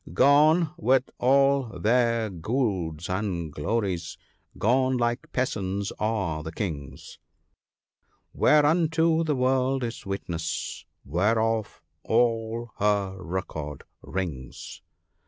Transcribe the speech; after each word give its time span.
""Gone, 0.15 0.73
with 0.77 1.11
all 1.19 1.77
their 1.77 2.31
gauds 2.31 3.07
and 3.07 3.53
glories: 3.53 4.17
gone, 4.57 4.97
like 4.97 5.31
peasants, 5.31 5.91
are 5.99 6.41
the 6.41 6.51
Kings, 6.51 7.19
Whereunto 8.33 9.23
the 9.23 9.35
world 9.35 9.83
is 9.83 10.03
witness, 10.03 10.85
whereof 11.05 11.83
all 12.01 12.71
her 12.77 13.15
record 13.21 13.83
rings." 14.01 14.81